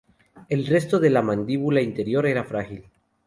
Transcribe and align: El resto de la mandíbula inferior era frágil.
El 0.49 0.65
resto 0.65 0.99
de 0.99 1.11
la 1.11 1.21
mandíbula 1.21 1.79
inferior 1.79 2.25
era 2.25 2.43
frágil. 2.43 2.85